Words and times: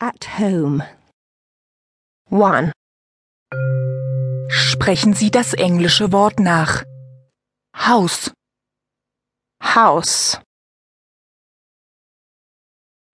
At 0.00 0.38
home. 0.38 0.80
1. 2.30 2.72
Sprechen 4.48 5.12
Sie 5.12 5.32
das 5.32 5.54
englische 5.54 6.12
Wort 6.12 6.38
nach. 6.38 6.84
Haus, 7.74 8.30
House. 9.60 10.40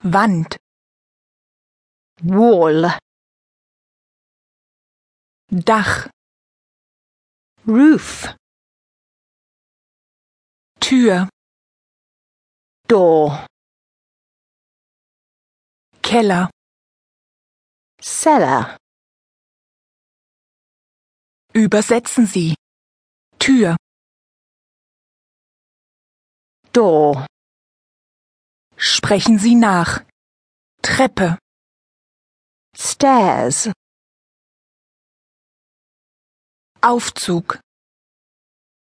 Wand, 0.03 0.59
Wall. 2.21 2.99
Dach, 5.51 6.11
Roof. 7.67 8.35
Tür, 10.81 11.31
Door. 12.89 13.47
Keller, 16.03 16.51
Cellar. 18.07 18.77
übersetzen 21.55 22.27
Sie. 22.27 22.55
Tür, 23.39 23.77
Door. 26.75 27.27
sprechen 28.77 29.39
Sie 29.39 29.55
nach. 29.55 30.05
Treppe, 30.83 31.39
Stairs. 32.77 33.71
Aufzug, 36.83 37.59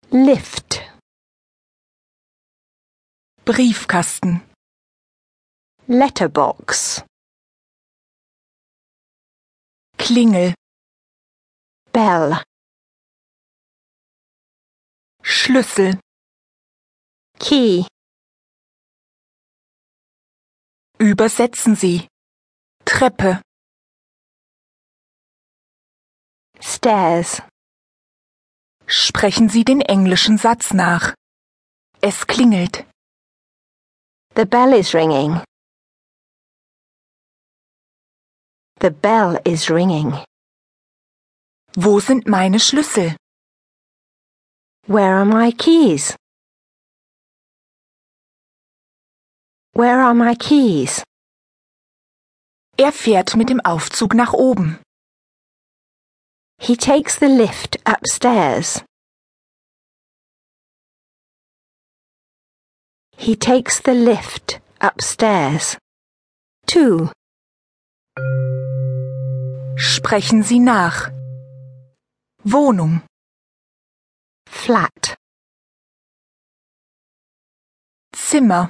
Lift. 0.10 0.90
Briefkasten, 3.44 4.41
Letterbox. 5.88 7.04
Klingel, 10.04 10.55
Bell. 11.94 12.41
Schlüssel, 15.21 15.99
Key. 17.38 17.85
übersetzen 20.98 21.76
Sie. 21.76 22.07
Treppe, 22.84 23.41
Stairs. 26.60 27.44
sprechen 28.88 29.49
Sie 29.49 29.63
den 29.63 29.82
englischen 29.82 30.40
Satz 30.40 30.74
nach. 30.74 31.13
Es 32.02 32.26
klingelt. 32.26 32.88
The 34.35 34.46
bell 34.46 34.74
is 34.74 34.96
ringing. 34.96 35.44
The 38.82 38.90
bell 38.90 39.37
is 39.46 39.70
ringing. 39.70 40.12
Wo 41.77 41.99
sind 41.99 42.27
meine 42.27 42.57
Schlüssel? 42.57 43.15
Where 44.88 45.18
are 45.18 45.26
my 45.26 45.51
keys? 45.51 46.15
Where 49.73 50.01
are 50.01 50.15
my 50.15 50.34
keys? 50.34 51.04
Er 52.76 52.91
fährt 52.91 53.35
mit 53.35 53.49
dem 53.49 53.62
Aufzug 53.62 54.15
nach 54.15 54.34
oben. 54.34 54.79
He 56.57 56.76
takes 56.76 57.20
the 57.20 57.29
lift 57.29 57.77
upstairs. 57.85 58.82
He 63.16 63.35
takes 63.35 63.79
the 63.79 63.93
lift 63.93 64.59
upstairs. 64.81 65.78
2. 66.66 67.12
Sprechen 69.84 70.44
Sie 70.44 70.59
nach. 70.59 71.09
Wohnung, 72.44 73.01
Flat. 74.47 75.18
Zimmer, 78.13 78.69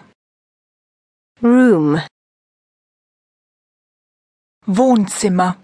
Room. 1.44 2.00
Wohnzimmer, 4.66 5.62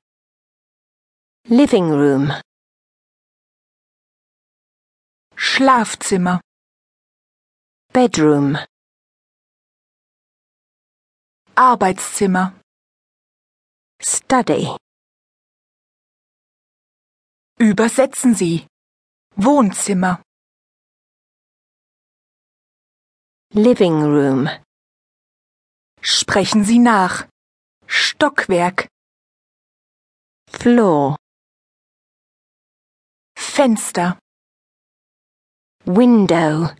Living 1.46 1.92
room. 1.94 2.34
Schlafzimmer, 5.38 6.42
Bedroom. 7.94 8.58
Arbeitszimmer, 11.56 12.54
Study. 14.02 14.76
Übersetzen 17.60 18.36
Sie. 18.36 18.68
Wohnzimmer, 19.36 20.22
Living 23.54 24.04
room. 24.04 24.50
sprechen 26.02 26.66
Sie 26.66 26.80
nach. 26.80 27.28
Stockwerk, 27.88 28.90
Floor. 30.52 31.16
Fenster, 33.38 34.20
Window. 35.86 36.76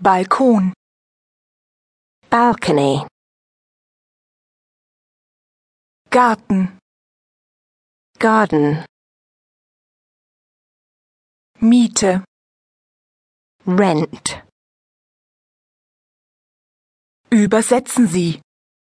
Balkon, 0.00 0.72
Balcony. 2.30 3.06
Garten, 6.10 6.78
Garden. 8.24 8.86
Miete, 11.60 12.24
Rent. 13.66 14.42
übersetzen 17.28 18.08
Sie. 18.08 18.40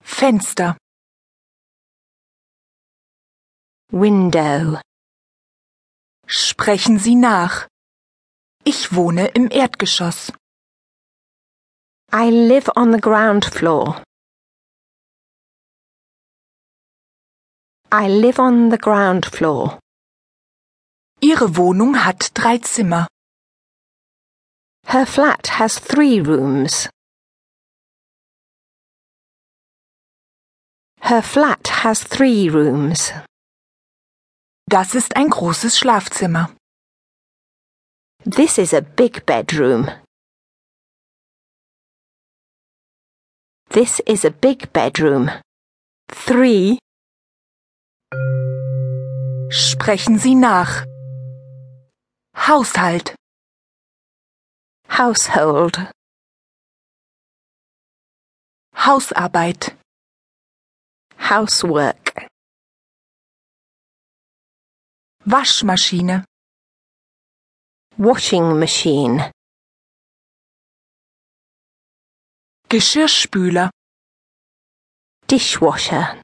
Fenster, 0.04 0.78
Window. 3.90 4.80
sprechen 6.28 7.00
Sie 7.00 7.16
nach. 7.16 7.68
Ich 8.64 8.94
wohne 8.94 9.30
im 9.30 9.50
Erdgeschoss. 9.50 10.32
I 12.14 12.30
live 12.30 12.70
on 12.76 12.92
the 12.94 13.02
ground 13.02 13.46
floor. 13.46 14.05
I 17.98 18.10
live 18.10 18.40
on 18.40 18.72
the 18.72 18.78
ground 18.78 19.26
floor. 19.26 19.80
Ihre 21.22 21.48
Wohnung 21.56 21.96
hat 21.96 22.30
drei 22.34 22.58
Zimmer. 22.58 23.08
Her 24.88 25.06
flat 25.06 25.48
has 25.60 25.80
three 25.80 26.20
rooms. 26.20 26.90
Her 31.04 31.22
flat 31.22 31.66
has 31.84 32.04
three 32.04 32.50
rooms. 32.50 33.14
Das 34.68 34.94
ist 34.94 35.16
ein 35.16 35.30
großes 35.30 35.80
Schlafzimmer. 35.80 36.54
This 38.26 38.58
is 38.58 38.74
a 38.74 38.82
big 38.82 39.26
bedroom. 39.26 39.90
This 43.70 44.02
is 44.02 44.26
a 44.26 44.32
big 44.32 44.74
bedroom. 44.74 45.32
Three. 46.10 46.78
Sprechen 49.50 50.18
Sie 50.18 50.36
nach. 50.36 50.86
Haushalt, 52.36 53.16
Household. 54.90 55.92
Hausarbeit, 58.76 59.78
Housework. 61.18 62.28
Waschmaschine, 65.26 66.26
Washing 67.98 68.60
machine. 68.60 69.32
Geschirrspüler, 72.70 73.70
Dishwasher. 75.30 76.22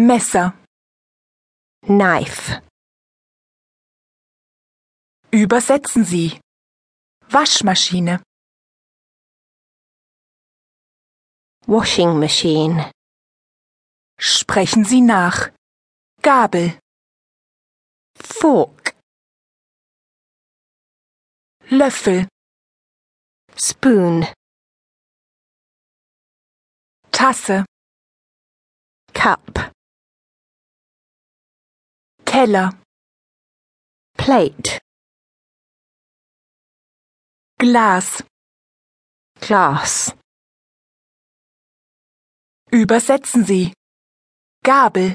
Messer, 0.00 0.56
Knife. 1.84 2.62
übersetzen 5.32 6.04
Sie. 6.04 6.40
Waschmaschine, 7.28 8.22
Washing 11.66 12.20
machine. 12.20 12.92
sprechen 14.20 14.84
Sie 14.84 15.00
nach. 15.00 15.50
Gabel, 16.22 16.78
Fork. 18.14 18.94
Löffel, 21.70 22.28
Spoon. 23.56 24.26
Tasse, 27.10 27.64
cup, 29.12 29.72
Teller, 32.30 32.70
plate, 34.16 34.80
Glas. 37.58 38.22
glass, 39.40 40.14
Übersetzen 42.70 43.44
Sie. 43.46 43.72
Gabel, 44.62 45.14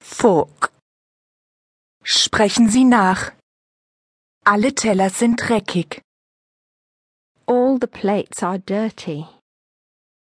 fork, 0.00 0.72
sprechen 2.04 2.68
Sie 2.70 2.84
nach. 2.84 3.32
Alle 4.44 4.74
Teller 4.74 5.10
sind 5.10 5.36
dreckig. 5.36 6.02
all 7.46 7.78
the 7.78 7.86
plates 7.88 8.42
are 8.42 8.58
dirty. 8.58 9.26